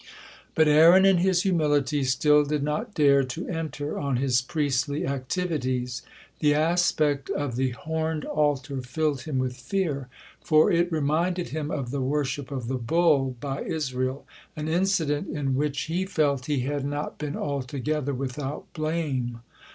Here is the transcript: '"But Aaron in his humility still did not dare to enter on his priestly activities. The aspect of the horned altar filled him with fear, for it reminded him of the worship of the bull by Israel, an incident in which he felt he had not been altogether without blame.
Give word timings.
'"But 0.55 0.67
Aaron 0.67 1.05
in 1.05 1.17
his 1.17 1.43
humility 1.43 2.03
still 2.05 2.43
did 2.43 2.63
not 2.63 2.95
dare 2.95 3.23
to 3.25 3.47
enter 3.47 3.99
on 3.99 4.15
his 4.15 4.41
priestly 4.41 5.05
activities. 5.05 6.01
The 6.39 6.55
aspect 6.55 7.29
of 7.29 7.55
the 7.55 7.69
horned 7.69 8.25
altar 8.25 8.81
filled 8.81 9.21
him 9.25 9.37
with 9.37 9.55
fear, 9.55 10.07
for 10.43 10.71
it 10.71 10.91
reminded 10.91 11.49
him 11.49 11.69
of 11.69 11.91
the 11.91 12.01
worship 12.01 12.49
of 12.49 12.67
the 12.67 12.79
bull 12.79 13.35
by 13.39 13.61
Israel, 13.63 14.25
an 14.55 14.67
incident 14.67 15.27
in 15.27 15.53
which 15.53 15.81
he 15.81 16.07
felt 16.07 16.47
he 16.47 16.61
had 16.61 16.83
not 16.83 17.19
been 17.19 17.35
altogether 17.37 18.15
without 18.15 18.73
blame. 18.73 19.41